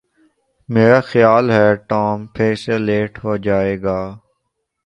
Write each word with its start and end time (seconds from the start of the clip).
میرا 0.69 0.99
خیال 1.01 1.45
ہے 1.51 1.67
ٹام 1.89 2.25
پھر 2.27 2.55
سے 2.55 2.77
لیٹ 2.77 3.23
ہو 3.23 3.35
جائے 3.37 3.81
گا 3.81 3.99